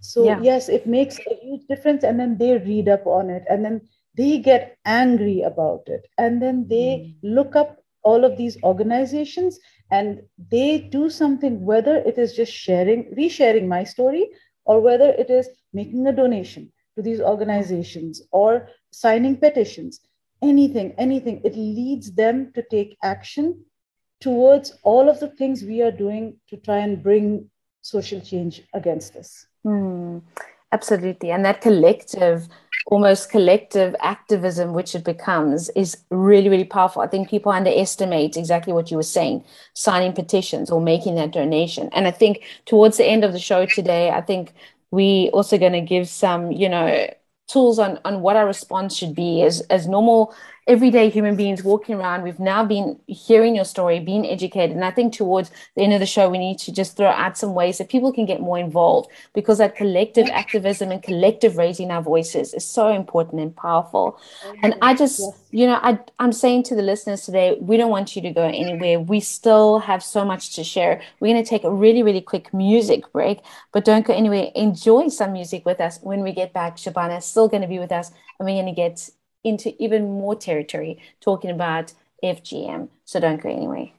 [0.00, 0.40] so yeah.
[0.40, 3.80] yes it makes a huge difference and then they read up on it and then
[4.16, 7.14] they get angry about it and then they mm.
[7.22, 9.58] look up all of these organizations
[9.90, 14.28] and they do something whether it is just sharing resharing my story
[14.64, 20.00] or whether it is making a donation to these organizations or signing petitions
[20.42, 21.40] anything, anything.
[21.44, 23.64] It leads them to take action
[24.20, 27.50] towards all of the things we are doing to try and bring
[27.82, 29.46] social change against us.
[29.64, 30.22] Mm,
[30.72, 31.30] absolutely.
[31.30, 32.48] And that collective,
[32.86, 37.02] almost collective activism, which it becomes, is really, really powerful.
[37.02, 41.88] I think people underestimate exactly what you were saying signing petitions or making that donation.
[41.92, 44.52] And I think towards the end of the show today, I think
[44.90, 47.06] we also going to give some, you know,
[47.52, 49.42] tools on on what our response should be.
[49.42, 50.34] As as normal
[50.66, 52.22] everyday human beings walking around.
[52.22, 54.76] We've now been hearing your story, being educated.
[54.76, 57.36] And I think towards the end of the show, we need to just throw out
[57.36, 61.90] some ways that people can get more involved because that collective activism and collective raising
[61.90, 64.18] our voices is so important and powerful.
[64.62, 65.20] And I just,
[65.50, 68.42] you know, I, I'm saying to the listeners today, we don't want you to go
[68.42, 69.00] anywhere.
[69.00, 71.00] We still have so much to share.
[71.20, 73.40] We're going to take a really, really quick music break,
[73.72, 74.50] but don't go anywhere.
[74.54, 76.76] Enjoy some music with us when we get back.
[76.76, 79.10] Shabana is still going to be with us and we're going to get
[79.44, 82.88] into even more territory talking about FGM.
[83.04, 83.90] So don't go anywhere.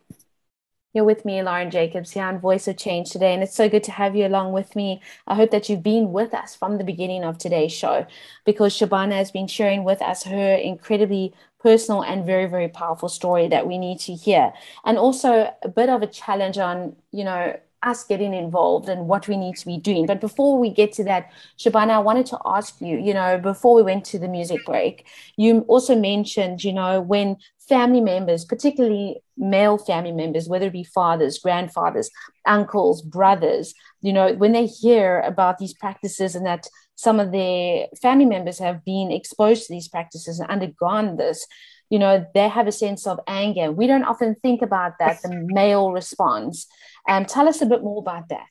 [0.93, 3.83] You're with me, Lauren Jacobs, here on Voice of Change today, and it's so good
[3.85, 5.01] to have you along with me.
[5.25, 8.05] I hope that you've been with us from the beginning of today's show
[8.45, 13.47] because Shabana has been sharing with us her incredibly personal and very, very powerful story
[13.47, 14.51] that we need to hear.
[14.83, 19.27] And also a bit of a challenge on, you know, us getting involved and what
[19.27, 20.05] we need to be doing.
[20.05, 23.75] But before we get to that, Shabana, I wanted to ask you, you know, before
[23.75, 29.21] we went to the music break, you also mentioned, you know, when family members, particularly
[29.37, 32.09] male family members, whether it be fathers, grandfathers,
[32.45, 37.87] uncles, brothers, you know, when they hear about these practices and that some of their
[38.01, 41.47] family members have been exposed to these practices and undergone this,
[41.89, 43.71] you know, they have a sense of anger.
[43.71, 46.67] We don't often think about that, the male response.
[47.07, 48.47] Um, tell us a bit more about that.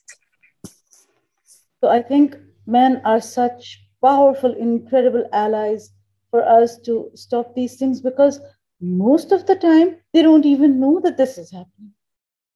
[1.81, 2.37] So I think
[2.67, 5.91] men are such powerful, incredible allies
[6.31, 8.41] for us to stop these things because
[8.81, 11.93] most of the time they don't even know that this is happening.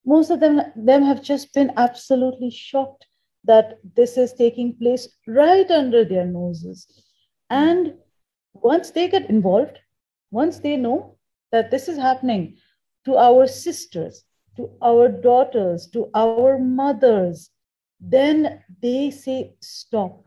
[0.07, 3.07] Most of them, them have just been absolutely shocked
[3.45, 6.87] that this is taking place right under their noses.
[7.51, 7.95] And
[8.53, 9.79] once they get involved,
[10.31, 11.17] once they know
[11.53, 12.57] that this is happening
[13.05, 14.25] to our sisters,
[14.57, 17.51] to our daughters, to our mothers,
[18.01, 20.25] then they say, stop,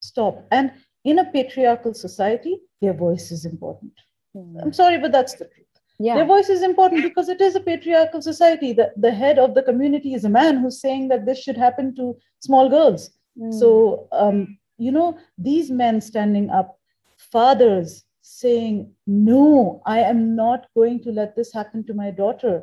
[0.00, 0.46] stop.
[0.50, 0.72] And
[1.04, 3.92] in a patriarchal society, their voice is important.
[4.36, 4.62] Mm.
[4.62, 5.66] I'm sorry, but that's the truth.
[5.98, 6.14] Yeah.
[6.14, 8.72] Their voice is important because it is a patriarchal society.
[8.72, 11.94] The, the head of the community is a man who's saying that this should happen
[11.96, 13.10] to small girls.
[13.38, 13.52] Mm.
[13.52, 16.78] So, um, you know, these men standing up,
[17.18, 22.62] fathers saying, No, I am not going to let this happen to my daughter,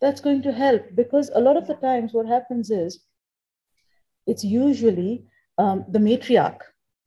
[0.00, 3.00] that's going to help because a lot of the times what happens is
[4.26, 5.24] it's usually
[5.58, 6.60] um, the matriarch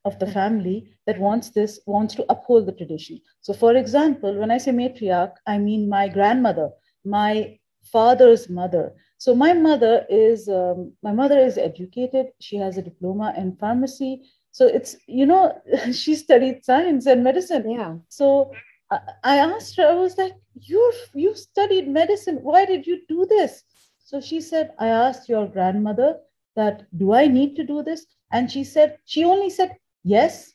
[0.05, 3.19] of the family that wants this wants to uphold the tradition.
[3.41, 6.69] So for example when i say matriarch i mean my grandmother
[7.03, 7.59] my
[7.91, 8.93] father's mother.
[9.17, 12.27] So my mother is um, my mother is educated.
[12.39, 14.23] She has a diploma in pharmacy.
[14.51, 15.59] So it's you know
[15.91, 17.69] she studied science and medicine.
[17.69, 17.95] Yeah.
[18.07, 18.51] So
[18.91, 23.63] I, asked her i was like you you studied medicine why did you do this
[24.03, 26.17] so she said i asked your grandmother
[26.55, 30.53] that do i need to do this and she said she only said Yes,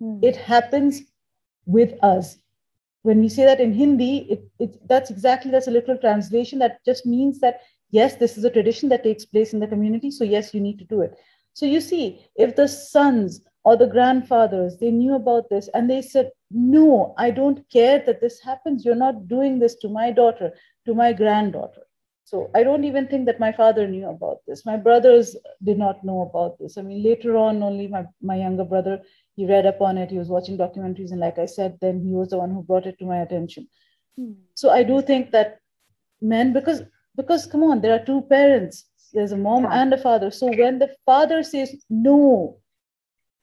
[0.00, 0.18] hmm.
[0.22, 1.02] it happens
[1.64, 2.38] with us.
[3.02, 6.84] When we say that in Hindi, it, it, that's exactly that's a literal translation that
[6.84, 10.10] just means that yes, this is a tradition that takes place in the community.
[10.10, 11.16] So yes, you need to do it.
[11.52, 16.00] So you see, if the sons or the grandfathers they knew about this and they
[16.00, 18.84] said, no, I don't care that this happens.
[18.84, 20.52] You're not doing this to my daughter,
[20.86, 21.82] to my granddaughter.
[22.30, 24.64] So I don't even think that my father knew about this.
[24.64, 26.78] My brothers did not know about this.
[26.78, 29.00] I mean, later on, only my, my younger brother,
[29.34, 30.12] he read up on it.
[30.12, 31.10] He was watching documentaries.
[31.10, 33.66] And like I said, then he was the one who brought it to my attention.
[34.16, 34.34] Hmm.
[34.54, 35.58] So I do think that
[36.20, 36.82] men, because,
[37.16, 38.84] because come on, there are two parents.
[39.12, 39.82] There's a mom yeah.
[39.82, 40.30] and a father.
[40.30, 42.58] So when the father says, no,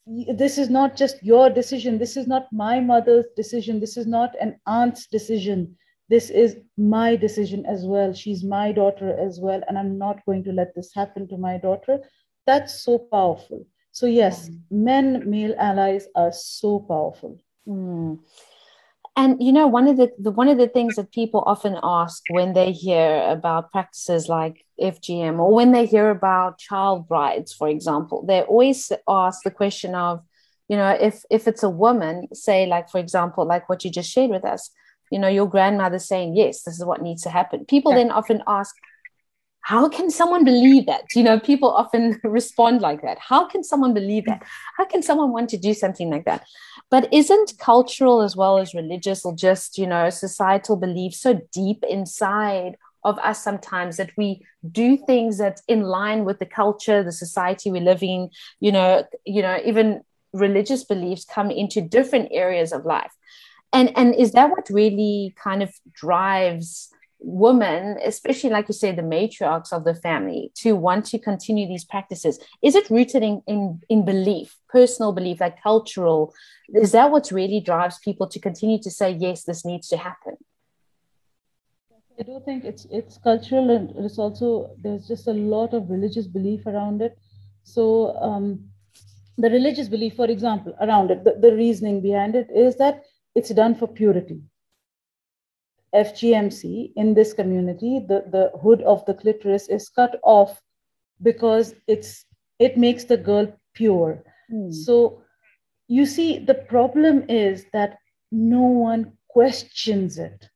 [0.05, 1.97] this is not just your decision.
[1.97, 3.79] This is not my mother's decision.
[3.79, 5.77] This is not an aunt's decision
[6.09, 8.13] this is my decision as well.
[8.13, 9.61] She's my daughter as well.
[9.67, 11.99] And I'm not going to let this happen to my daughter.
[12.45, 13.65] That's so powerful.
[13.91, 14.59] So, yes, mm.
[14.69, 17.39] men, male allies are so powerful.
[17.67, 18.19] Mm.
[19.15, 22.23] And you know, one of the, the one of the things that people often ask
[22.29, 27.67] when they hear about practices like FGM or when they hear about child brides, for
[27.67, 30.21] example, they always ask the question of,
[30.67, 34.09] you know, if if it's a woman, say like for example, like what you just
[34.09, 34.71] shared with us,
[35.13, 37.99] you know your grandmother saying yes this is what needs to happen people yeah.
[37.99, 38.75] then often ask
[39.63, 41.03] how can someone believe that?
[41.15, 43.17] You know people often respond like that.
[43.19, 44.43] How can someone believe that?
[44.77, 46.45] How can someone want to do something like that?
[46.91, 51.83] But isn't cultural as well as religious or just you know societal belief so deep
[51.89, 57.11] inside of us sometimes that we do things that's in line with the culture the
[57.11, 58.29] society we live in?
[58.59, 60.01] You know you know even
[60.33, 63.13] religious beliefs come into different areas of life.
[63.71, 66.92] And and is that what really kind of drives
[67.23, 71.85] women especially like you say the matriarchs of the family to want to continue these
[71.85, 72.39] practices.
[72.61, 76.33] Is it rooted in in, in belief personal belief like cultural?
[76.73, 80.35] Is that what really drives people to continue to say yes this needs to happen
[82.19, 86.27] i do think it's it's cultural and it's also there's just a lot of religious
[86.27, 87.17] belief around it.
[87.63, 88.69] So um,
[89.37, 93.03] the religious belief for example around it the, the reasoning behind it is that
[93.35, 94.41] it's done for purity.
[95.93, 100.61] FGMC in this community, the, the hood of the clitoris is cut off
[101.21, 102.25] because it's
[102.59, 104.23] it makes the girl pure.
[104.51, 104.73] Mm.
[104.73, 105.21] So
[105.87, 107.97] you see, the problem is that
[108.31, 110.49] no one questions it.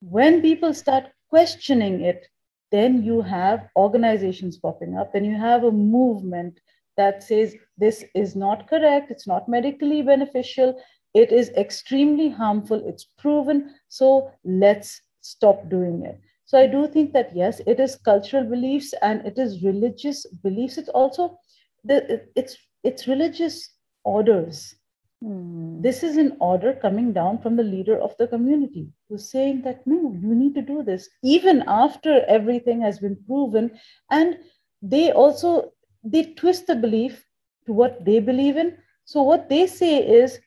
[0.00, 2.26] When people start questioning it,
[2.72, 6.58] then you have organizations popping up, then you have a movement
[6.96, 10.80] that says this is not correct, it's not medically beneficial,
[11.16, 12.82] it is extremely harmful.
[12.86, 13.74] It's proven.
[13.88, 16.20] So let's stop doing it.
[16.44, 20.78] So I do think that yes, it is cultural beliefs and it is religious beliefs.
[20.78, 21.38] It's also
[21.84, 23.70] the it's it's religious
[24.04, 24.74] orders.
[25.22, 25.80] Hmm.
[25.80, 29.86] This is an order coming down from the leader of the community who's saying that
[29.86, 33.70] no, you need to do this, even after everything has been proven.
[34.10, 34.38] And
[34.82, 35.72] they also
[36.04, 37.24] they twist the belief
[37.66, 38.76] to what they believe in.
[39.04, 40.38] So what they say is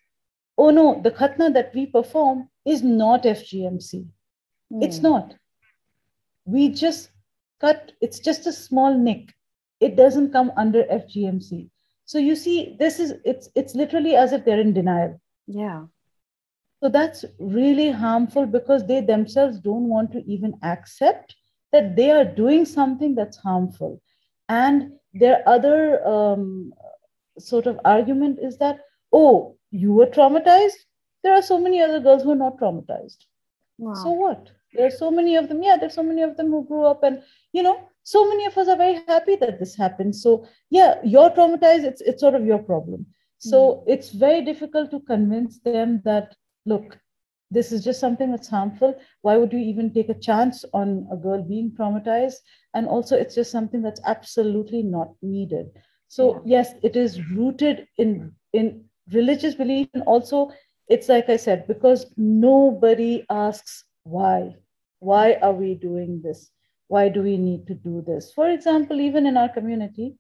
[0.60, 4.06] oh no, the khatna that we perform is not FGMC.
[4.74, 4.84] Mm.
[4.84, 5.36] It's not.
[6.46, 7.12] We just
[7.62, 9.34] cut, it's just a small nick.
[9.80, 11.70] It doesn't come under FGMC.
[12.06, 15.22] So you see, this is it's it's literally as if they're in denial.
[15.48, 15.86] Yeah.
[16.82, 21.36] So that's really harmful because they themselves don't want to even accept
[21.72, 24.02] that they are doing something that's harmful.
[24.48, 26.74] And their other um,
[27.38, 28.80] sort of argument is that,
[29.14, 30.86] oh, you were traumatized.
[31.24, 33.26] There are so many other girls who are not traumatized.
[33.78, 33.94] Wow.
[33.94, 34.50] So what?
[34.74, 35.64] There are so many of them.
[35.64, 37.22] Yeah, there's so many of them who grew up, and
[37.54, 40.16] you know, so many of us are very happy that this happened.
[40.16, 41.86] So yeah, you're traumatized.
[41.86, 43.06] It's it's sort of your problem.
[43.40, 43.84] So mm.
[43.88, 47.00] it's very difficult to convince them that look,
[47.52, 49.00] this is just something that's harmful.
[49.22, 52.36] Why would you even take a chance on a girl being traumatized?
[52.74, 55.72] And also, it's just something that's absolutely not needed.
[56.10, 56.58] So yeah.
[56.58, 60.52] yes, it is rooted in in religious belief, and also
[60.88, 64.56] it's like I said, because nobody asks why.
[65.00, 66.52] Why are we doing this?
[66.88, 68.34] Why do we need to do this?
[68.34, 70.16] For example, even in our community,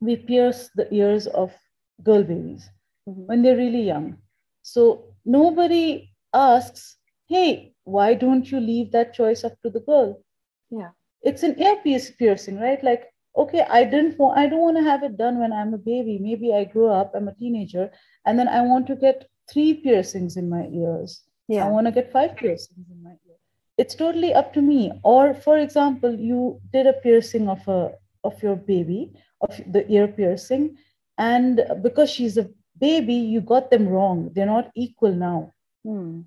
[0.00, 1.54] we pierce the ears of
[2.02, 2.68] girl babies
[3.08, 3.26] mm-hmm.
[3.26, 4.18] when they're really young.
[4.62, 6.96] So nobody asks,
[7.28, 10.20] hey, why don't you leave that choice up to the girl?
[10.70, 10.90] Yeah.
[11.22, 12.82] It's an earpiece piercing, right?
[12.82, 13.04] Like,
[13.36, 16.18] okay, I didn't want, I don't want to have it done when I'm a baby.
[16.18, 17.90] Maybe I grew up, I'm a teenager,
[18.24, 21.22] and then I want to get three piercings in my ears.
[21.48, 21.66] Yeah.
[21.66, 23.36] I want to get five piercings in my ear.
[23.78, 24.92] It's totally up to me.
[25.04, 27.92] Or for example, you did a piercing of a
[28.24, 30.76] of your baby, of the ear piercing,
[31.18, 32.48] and because she's a
[32.80, 34.30] baby, you got them wrong.
[34.34, 35.52] They're not equal now.
[35.84, 36.22] Hmm.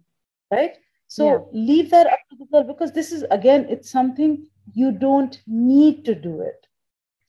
[0.52, 0.78] Right?
[1.08, 1.40] So yeah.
[1.52, 6.06] leave that up to the girl because this is again, it's something you don't need
[6.06, 6.68] to do it.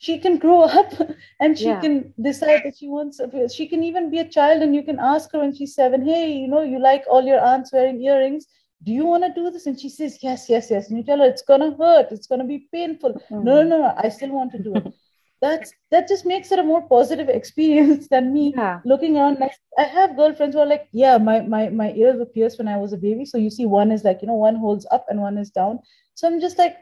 [0.01, 0.93] She can grow up
[1.41, 1.81] and she yeah.
[1.81, 3.21] can decide that she wants,
[3.55, 6.33] she can even be a child and you can ask her when she's seven, hey,
[6.33, 8.47] you know, you like all your aunts wearing earrings.
[8.83, 9.67] Do you want to do this?
[9.67, 10.89] And she says, yes, yes, yes.
[10.89, 12.13] And you tell her, it's going to hurt.
[12.13, 13.13] It's going to be painful.
[13.31, 13.45] Mm.
[13.45, 14.95] No, no, no, I still want to do it.
[15.41, 18.81] that's that just makes it a more positive experience than me yeah.
[18.85, 19.39] looking around
[19.79, 22.77] i have girlfriends who are like yeah my, my my ears were pierced when i
[22.77, 25.21] was a baby so you see one is like you know one holds up and
[25.21, 25.79] one is down
[26.15, 26.77] so i'm just like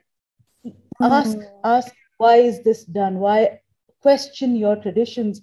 [1.01, 1.47] ask mm.
[1.65, 3.61] ask why is this done why
[4.01, 5.41] question your traditions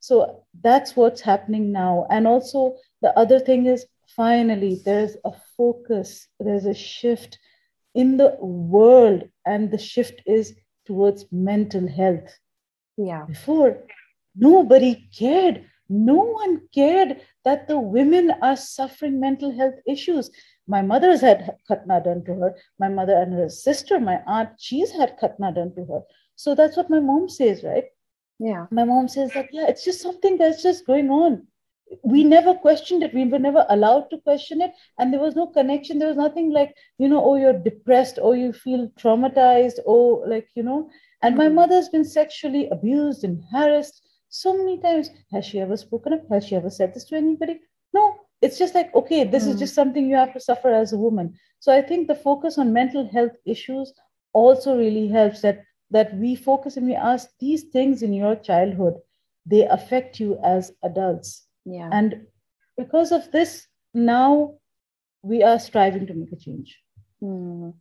[0.00, 6.28] so that's what's happening now and also the other thing is finally there's a focus
[6.38, 7.38] there's a shift
[7.94, 10.54] in the world and the shift is
[10.86, 12.38] towards mental health
[12.96, 13.24] yeah.
[13.26, 13.82] Before,
[14.34, 15.66] nobody cared.
[15.88, 20.30] No one cared that the women are suffering mental health issues.
[20.66, 22.54] My mother's had khatna done to her.
[22.78, 26.00] My mother and her sister, my aunt, she's had khatna done to her.
[26.34, 27.84] So that's what my mom says, right?
[28.38, 28.66] Yeah.
[28.70, 31.46] My mom says that, yeah, it's just something that's just going on.
[32.02, 33.14] We never questioned it.
[33.14, 34.72] We were never allowed to question it.
[34.98, 35.98] And there was no connection.
[35.98, 40.48] There was nothing like, you know, oh, you're depressed, or you feel traumatized, or like,
[40.56, 40.90] you know,
[41.22, 41.54] and my hmm.
[41.54, 45.10] mother's been sexually abused and harassed so many times.
[45.32, 46.22] Has she ever spoken up?
[46.30, 47.60] Has she ever said this to anybody?
[47.94, 48.16] No.
[48.42, 49.48] It's just like, okay, this mm.
[49.48, 49.60] is hmm.
[49.60, 51.34] just something you have to suffer as a woman.
[51.58, 53.92] So I think the focus on mental health issues
[54.32, 58.94] also really helps that that we focus and we ask these things in your childhood,
[59.46, 61.46] they affect you as adults.
[61.64, 61.88] Yeah.
[61.92, 62.26] And
[62.76, 64.54] because of this, now
[65.22, 66.82] we are striving to make a change.
[67.22, 67.74] Mm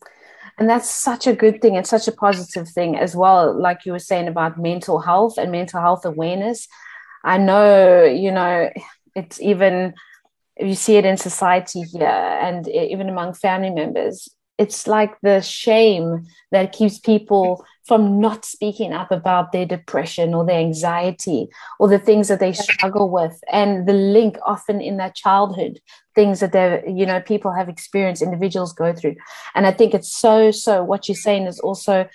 [0.58, 3.92] and that's such a good thing and such a positive thing as well like you
[3.92, 6.68] were saying about mental health and mental health awareness
[7.24, 8.70] i know you know
[9.16, 9.94] it's even
[10.60, 16.26] you see it in society here and even among family members it's like the shame
[16.52, 21.48] that keeps people from not speaking up about their depression or their anxiety
[21.80, 25.80] or the things that they struggle with and the link often in their childhood
[26.16, 29.16] things that they you know people have experienced individuals go through.
[29.54, 32.08] And i think it's so so what you're saying is also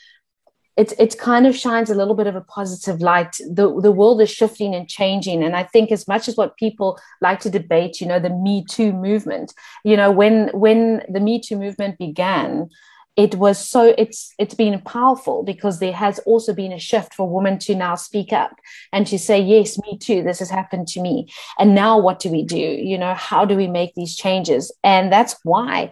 [0.77, 3.37] it, it kind of shines a little bit of a positive light.
[3.51, 5.43] The, the world is shifting and changing.
[5.43, 8.65] And I think as much as what people like to debate, you know, the Me
[8.69, 9.53] Too movement,
[9.85, 12.71] you know, when when the Me Too movement began,
[13.17, 17.29] it was so it's it's been powerful because there has also been a shift for
[17.29, 18.53] women to now speak up
[18.93, 21.29] and to say yes me too this has happened to me
[21.59, 25.13] and now what do we do you know how do we make these changes and
[25.13, 25.91] that's why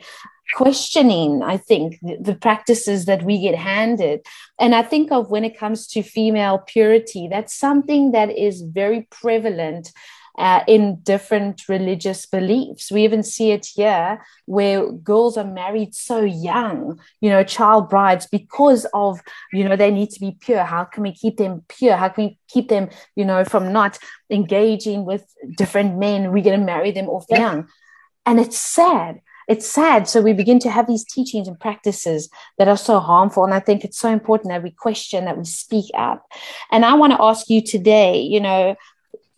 [0.54, 4.20] questioning i think the, practices that we get handed
[4.58, 9.06] and i think of when it comes to female purity that's something that is very
[9.10, 9.92] prevalent
[10.38, 12.92] uh, in different religious beliefs.
[12.92, 18.26] We even see it here where girls are married so young, you know, child brides
[18.26, 19.20] because of,
[19.52, 20.62] you know, they need to be pure.
[20.62, 21.96] How can we keep them pure?
[21.96, 23.98] How can we keep them, you know, from not
[24.30, 25.26] engaging with
[25.56, 26.30] different men?
[26.30, 27.38] We're going to marry them off yeah.
[27.38, 27.68] young.
[28.24, 30.06] And it's sad it's sad.
[30.06, 32.28] So we begin to have these teachings and practices
[32.58, 33.44] that are so harmful.
[33.44, 36.26] And I think it's so important that we question, that we speak up.
[36.70, 38.76] And I want to ask you today, you know,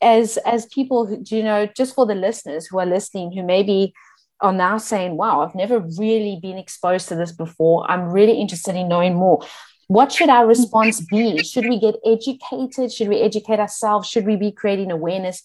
[0.03, 3.95] as as people who you know, just for the listeners who are listening, who maybe
[4.41, 7.89] are now saying, wow, I've never really been exposed to this before.
[7.91, 9.45] I'm really interested in knowing more.
[9.91, 11.43] what should our response be?
[11.43, 12.93] Should we get educated?
[12.93, 14.09] Should we educate ourselves?
[14.09, 15.43] Should we be creating awareness?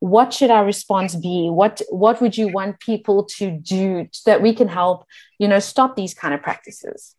[0.00, 1.48] What should our response be?
[1.50, 5.04] What what would you want people to do so that we can help,
[5.38, 7.16] you know, stop these kind of practices?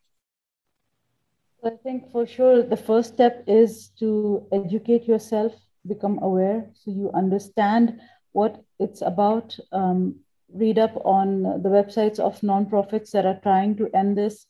[1.63, 5.53] I think for sure the first step is to educate yourself,
[5.85, 7.99] become aware, so you understand
[8.31, 9.57] what it's about.
[9.71, 10.21] Um,
[10.51, 14.47] read up on the websites of nonprofits that are trying to end this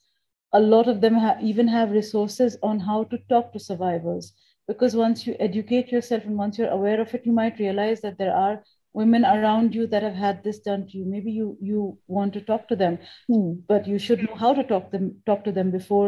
[0.53, 4.33] a lot of them ha- even have resources on how to talk to survivors
[4.69, 8.17] because once you educate yourself and once you're aware of it you might realize that
[8.17, 8.63] there are
[8.93, 12.41] women around you that have had this done to you maybe you you want to
[12.49, 12.97] talk to them
[13.27, 13.51] hmm.
[13.67, 16.07] but you should know how to talk them talk to them before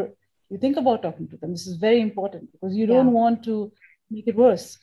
[0.49, 3.19] you think about talking to them this is very important because you don't yeah.
[3.21, 3.57] want to
[4.09, 4.77] make it worse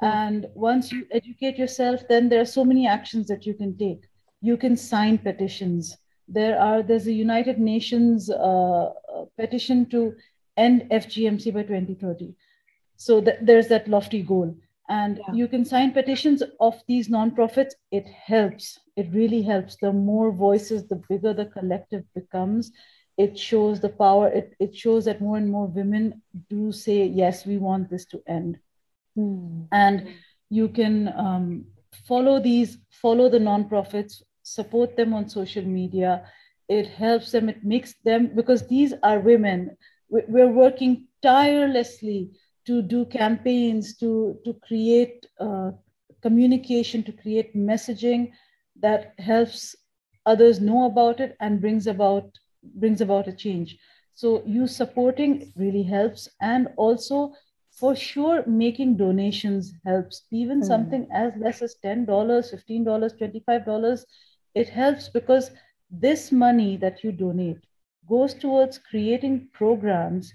[0.00, 0.06] hmm.
[0.06, 4.02] and once you educate yourself then there are so many actions that you can take
[4.40, 5.96] you can sign petitions
[6.28, 8.90] there are there's a United Nations uh,
[9.38, 10.14] petition to
[10.56, 12.34] end FGMC by 2030.
[12.96, 14.56] So th- there's that lofty goal,
[14.88, 15.34] and yeah.
[15.34, 17.72] you can sign petitions of these nonprofits.
[17.90, 18.78] It helps.
[18.96, 19.76] It really helps.
[19.76, 22.72] The more voices, the bigger the collective becomes.
[23.18, 24.28] It shows the power.
[24.28, 28.22] It it shows that more and more women do say yes, we want this to
[28.26, 28.58] end,
[29.16, 29.66] mm.
[29.72, 30.08] and
[30.50, 31.64] you can um,
[32.06, 36.24] follow these follow the nonprofits support them on social media.
[36.68, 39.76] It helps them, it makes them, because these are women.
[40.08, 42.30] We're working tirelessly
[42.66, 45.70] to do campaigns, to, to create uh,
[46.22, 48.32] communication, to create messaging
[48.80, 49.74] that helps
[50.26, 52.30] others know about it and brings about
[52.80, 53.78] brings about a change.
[54.14, 57.32] So you supporting really helps, and also
[57.70, 60.22] for sure making donations helps.
[60.32, 60.66] Even mm.
[60.66, 64.04] something as less as ten dollars, fifteen dollars, twenty five dollars
[64.56, 65.50] it helps because
[65.90, 67.58] this money that you donate
[68.08, 70.32] goes towards creating programs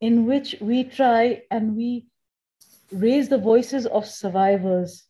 [0.00, 2.06] in which we try and we
[2.92, 5.04] raise the voices of survivors,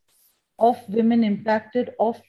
[0.58, 2.20] of women impacted, of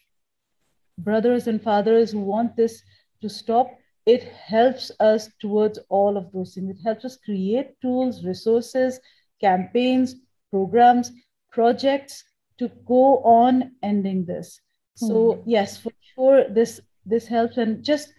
[0.97, 2.81] brothers and fathers who want this
[3.21, 3.69] to stop.
[4.05, 6.77] It helps us towards all of those things.
[6.77, 8.99] It helps us create tools, resources,
[9.39, 10.15] campaigns,
[10.49, 11.11] programs,
[11.51, 12.23] projects
[12.57, 14.59] to go on ending this.
[14.95, 15.43] So, mm.
[15.45, 18.13] yes, for sure this this helps and just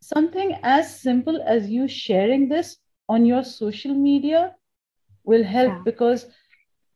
[0.00, 2.76] something as simple as you sharing this
[3.08, 4.54] on your social media
[5.24, 5.82] will help yeah.
[5.84, 6.26] because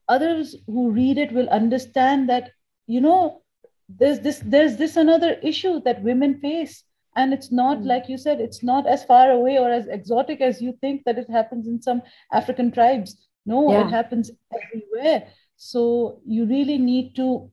[0.09, 2.51] others who read it will understand that
[2.87, 3.43] you know
[3.89, 6.85] there's this there's this another issue that women face
[7.17, 7.87] and it's not mm.
[7.87, 11.19] like you said it's not as far away or as exotic as you think that
[11.19, 12.03] it happens in some
[12.33, 13.87] african tribes no yeah.
[13.87, 17.51] it happens everywhere so you really need to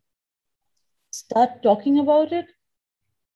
[1.12, 2.46] start talking about it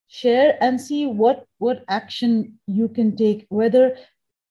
[0.08, 3.96] share and see what what action you can take whether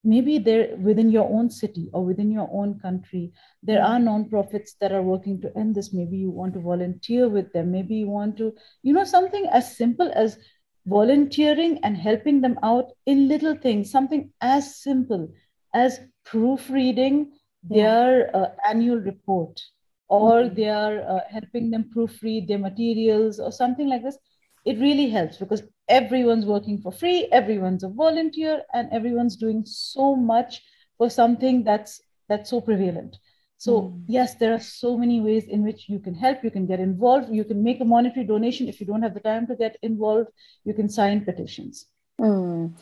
[0.04, 3.32] maybe they're within your own city or within your own country
[3.62, 5.92] there are nonprofits that are working to end this.
[5.92, 7.72] Maybe you want to volunteer with them.
[7.72, 10.38] Maybe you want to you know something as simple as
[10.86, 15.28] volunteering and helping them out in little things something as simple
[15.74, 17.32] as proofreading
[17.62, 19.60] their uh, annual report
[20.08, 20.54] or mm-hmm.
[20.54, 24.18] they are uh, helping them proofread their materials or something like this.
[24.64, 30.14] It really helps because everyone's working for free, everyone's a volunteer, and everyone's doing so
[30.14, 30.62] much
[30.96, 33.16] for something that's that's so prevalent.
[33.58, 34.02] So mm.
[34.06, 36.44] yes, there are so many ways in which you can help.
[36.44, 37.28] You can get involved.
[37.30, 40.30] You can make a monetary donation if you don't have the time to get involved.
[40.64, 41.86] You can sign petitions.
[42.20, 42.72] Mm.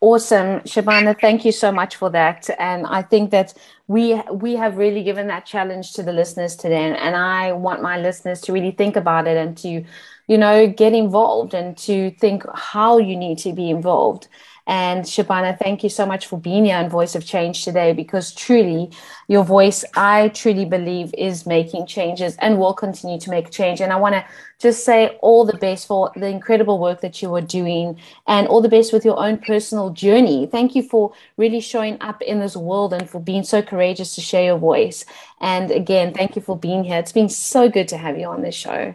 [0.00, 1.18] Awesome, Shabana.
[1.20, 2.48] Thank you so much for that.
[2.58, 3.54] And I think that
[3.88, 6.84] we we have really given that challenge to the listeners today.
[6.84, 9.84] And, and I want my listeners to really think about it and to
[10.26, 14.28] you know, get involved and to think how you need to be involved.
[14.66, 18.32] And Shabana, thank you so much for being here on Voice of Change today because
[18.32, 18.90] truly
[19.28, 23.82] your voice, I truly believe, is making changes and will continue to make change.
[23.82, 24.24] And I want to
[24.58, 28.62] just say all the best for the incredible work that you are doing and all
[28.62, 30.46] the best with your own personal journey.
[30.46, 34.22] Thank you for really showing up in this world and for being so courageous to
[34.22, 35.04] share your voice.
[35.40, 36.98] And again, thank you for being here.
[36.98, 38.94] It's been so good to have you on this show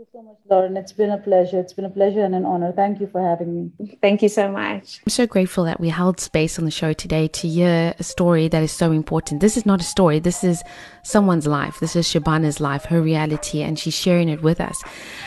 [0.00, 0.78] you so much, Lauren.
[0.78, 1.60] It's been a pleasure.
[1.60, 2.72] It's been a pleasure and an honor.
[2.72, 3.96] Thank you for having me.
[4.00, 5.00] Thank you so much.
[5.04, 8.48] I'm so grateful that we held space on the show today to hear a story
[8.48, 9.40] that is so important.
[9.40, 10.62] This is not a story, this is
[11.02, 11.80] someone's life.
[11.80, 14.82] This is Shabana's life, her reality, and she's sharing it with us.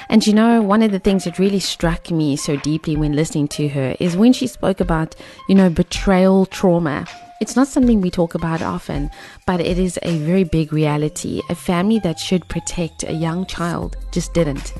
[0.10, 3.50] And you know, one of the things that really struck me so deeply when listening
[3.50, 5.16] to her is when she spoke about,
[5.48, 7.06] you know, betrayal trauma
[7.44, 9.12] it's not something we talk about often,
[9.46, 11.42] but it is a very big reality.
[11.50, 14.74] A family that should protect a young child just didn't.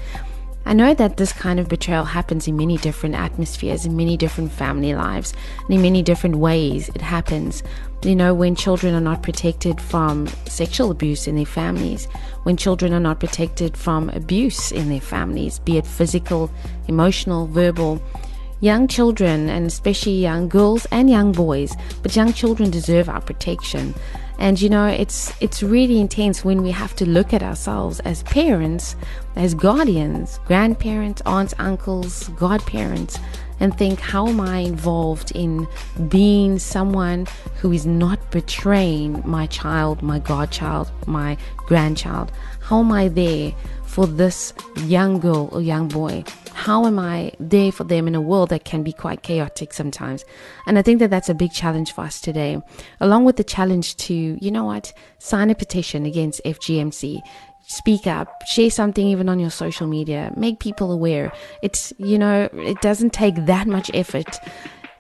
[0.66, 4.50] I know that this kind of betrayal happens in many different atmospheres, in many different
[4.50, 5.34] family lives,
[5.66, 7.64] and in many different ways it happens.
[8.02, 12.06] You know, when children are not protected from sexual abuse in their families,
[12.44, 16.50] when children are not protected from abuse in their families, be it physical,
[16.88, 18.02] emotional, verbal,
[18.64, 23.94] young children, and especially young girls and young boys, but young children deserve our protection.
[24.40, 28.24] And you know, it's it's really intense when we have to look at ourselves as
[28.24, 28.96] parents,
[29.36, 33.20] as guardians, grandparents, aunts, uncles, godparents,
[33.60, 35.68] and think, how am I involved in
[36.08, 37.28] being someone
[37.60, 42.32] who is not betraying my child, my godchild, my grandchild?
[42.62, 43.54] How am I there
[43.94, 44.54] for this
[44.86, 46.24] young girl or young boy?
[46.54, 50.26] How am I there for them in a world that can be quite chaotic sometimes?
[50.66, 52.60] And I think that that's a big challenge for us today,
[53.00, 57.22] along with the challenge to, you know what, sign a petition against FGMC
[57.66, 61.32] speak up, share something even on your social media, make people aware.
[61.62, 64.38] It's, you know, it doesn't take that much effort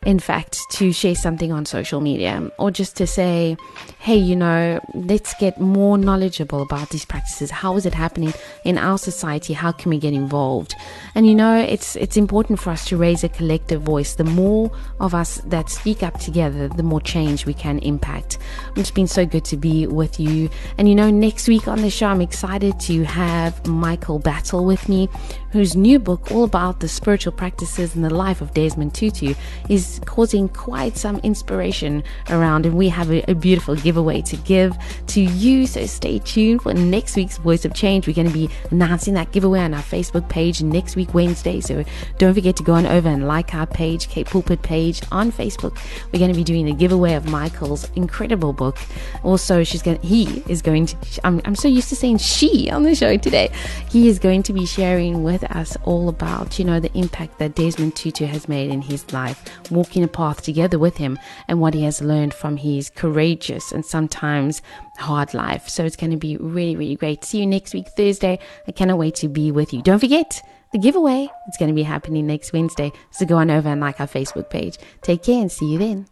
[0.06, 3.56] in fact, to share something on social media or just to say,
[3.99, 7.51] hey, you know, let's get more knowledgeable about these practices.
[7.51, 8.34] How is it happening
[8.66, 9.54] in our society?
[9.54, 10.76] How can we get involved?
[11.16, 14.16] And you know, it's it's important for us to raise a collective voice.
[14.16, 18.38] The more of us that speak up together, the more change we can impact.
[18.76, 20.49] It's been so good to be with you.
[20.78, 24.89] And you know, next week on the show, I'm excited to have Michael Battle with
[24.89, 25.10] me,
[25.51, 29.34] whose new book, all about the spiritual practices and the life of Desmond Tutu,
[29.70, 32.66] is causing quite some inspiration around.
[32.66, 34.76] And we have a, a beautiful giveaway to give
[35.08, 35.68] to you.
[35.68, 38.08] So stay tuned for next week's Voice of Change.
[38.08, 41.62] We're going to be announcing that giveaway on our Facebook page next week, Wednesday.
[41.62, 41.84] So
[42.18, 45.78] don't forget to go on over and like our page, Kate Pulpit page on Facebook.
[46.12, 48.78] We're going to be doing a giveaway of Michael's incredible book.
[49.24, 52.84] Also, she's going he is going to, I'm, I'm so used to saying she on
[52.84, 53.50] the show today.
[53.89, 57.56] He is going to be sharing with us all about, you know, the impact that
[57.56, 59.44] Desmond Tutu has made in his life,
[59.84, 61.20] walking a path together with him
[61.50, 64.62] and what he has learned from his courageous and sometimes
[64.98, 65.68] hard life.
[65.68, 67.26] So it's going to be really, really great.
[67.26, 68.40] See you next week, Thursday.
[68.66, 69.82] I cannot wait to be with you.
[69.82, 72.94] Don't forget, the giveaway It's going to be happening next Wednesday.
[73.12, 74.78] So go on over and like our Facebook page.
[75.02, 76.08] Take care and see you then.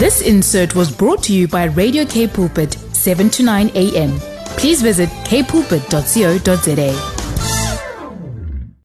[0.00, 4.18] This insert was brought to you by Radio K Pulpit, 7 to 9 a.m.
[4.58, 7.19] Please visit kpulpit.co.za.